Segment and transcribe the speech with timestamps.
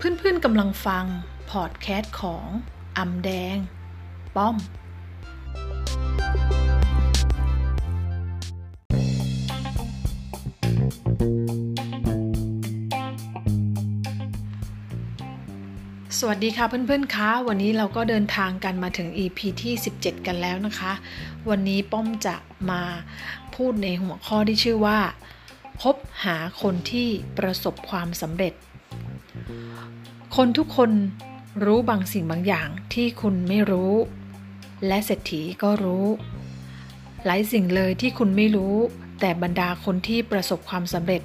[0.00, 1.04] เพื่อนๆกำลังฟัง
[1.50, 2.46] พอดแคสต์ของ
[2.98, 3.56] อำแดง
[4.36, 4.56] ป้อม
[16.18, 20.92] สวัสดีค่ะเพื่อนๆคะวันนี้เราก็เดินทางกันมาถึง EP ที่ 17 กันแล้วนะคะ
[21.48, 22.36] วันนี้ป้อมจะ
[22.70, 22.82] มา
[23.54, 24.98] พูดในหัวข้อที่ชื่อว่า
[25.82, 28.54] คบหาคนที่ประสบความสำเร็จ
[30.36, 30.90] คนทุกคน
[31.64, 33.92] รู้บางสิ่งบางอย่างที่คุณไม่รู้
[34.86, 36.06] และเศรษฐีก็รู้
[37.24, 38.74] หลายสิ่งเลยที่คุณไม่รู้
[39.20, 41.22] แต่บรรดาคนที่ประสบความสำเร็จ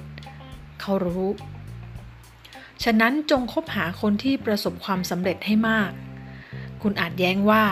[0.80, 1.26] เขารู้
[2.84, 5.90] ฉะนั้นจงคบหาคนที่ประสบความสำเร็จให้มาก
[6.82, 7.64] คุณอาจแย้งว่า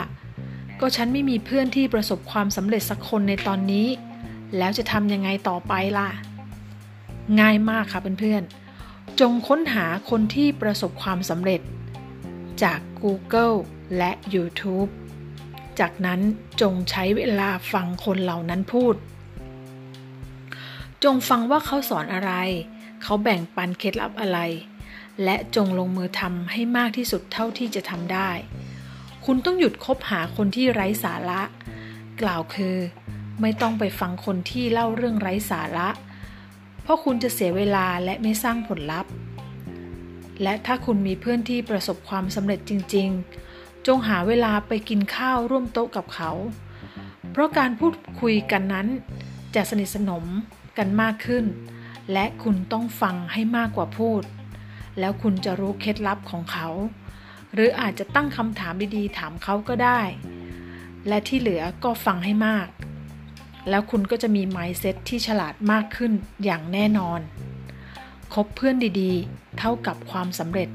[0.80, 3.88] ก็ฉันไม่มีเพื่อนที่ประสบความสำเร็จสักคนในตอนนี้
[4.58, 6.08] แล้วจะทำยังไงต่อไปล่ะ
[7.40, 8.71] ง่ายมากค่ะเพื่อนๆ
[9.20, 11.60] จงค้นหาคนที่ประสบความสำเร็จ
[12.62, 13.56] จาก Google
[13.98, 14.90] และ YouTube
[15.80, 16.20] จากนั้น
[16.60, 18.94] จงใช้เวลาฟังคนเหล่านั้นพูด
[21.04, 22.32] จงฟังว่าเขาสอนอะไร
[23.02, 24.38] เขาแบ่งปันเคล็ดลับอะไร
[25.24, 28.30] และจงลงมือทำให้มากที่สุดเท่าที่จะทำได้
[29.24, 31.42] คุณต้องหยุดคบหาคนที่ไร้สาระ
[32.22, 32.76] กล่าวคือ
[33.40, 35.88] ไม่ต้องไปฟังคนที่เล่าเรื่องไร้สาระ
[36.82, 39.12] เพราะคุณจะเสียเวลาและไม่สร้างผลลัพธ์
[40.42, 43.08] และถ้าคุณมีเพื่อนที่ประสบความสำเร็จจริง
[43.48, 46.30] ๆ จงหาเวลาไปกินข้าวร่วมโต๊ะกับเขา
[47.30, 48.86] เพราะการพูดคุยกันนั้น
[49.54, 50.24] จะสนิทสนม
[50.78, 51.44] กันมากขึ้น
[52.12, 54.22] และคุณต้องฟังให้มากกว่าพูด
[54.98, 56.68] แล้วคุณจะรู้เคล็ดลับของเขา
[57.52, 60.00] หรืออาจจะตั้งคำถามดีๆถามเขาก็ได้
[61.08, 62.68] และที่เหลือก็ฟังให้มาก
[63.68, 66.12] แล้วคุณก็จะมี mindset ที่ฉลาดมากขึ้น
[66.44, 67.20] อย่างแน่นอน
[68.34, 70.68] คบเพื่อนดีๆ เท่ากับความสำเร็จ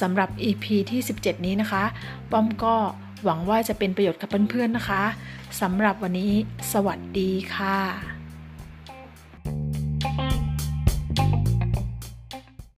[0.00, 1.84] สำหรับ EP ที่ 17 นี้นะคะ
[2.30, 2.74] ป้อมก็
[3.24, 5.02] หวังว่าจะเป็นประโยชน์กับเพื่อนๆนะคะ
[5.60, 6.32] สำหรับวันนี้
[6.72, 8.17] สวัสดีค่ะ